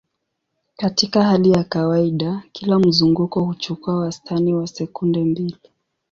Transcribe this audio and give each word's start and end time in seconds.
Katika 0.77 1.23
hali 1.23 1.51
ya 1.51 1.63
kawaida, 1.63 2.43
kila 2.51 2.79
mzunguko 2.79 3.39
huchukua 3.39 3.97
wastani 3.99 4.53
wa 4.53 4.67
sekunde 4.67 5.23
mbili. 5.23 5.57